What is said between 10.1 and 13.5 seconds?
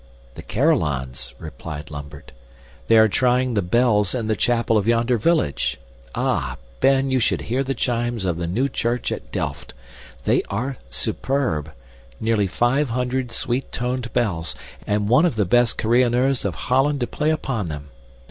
They are superb nearly five hundred